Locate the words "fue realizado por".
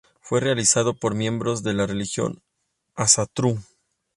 0.19-1.13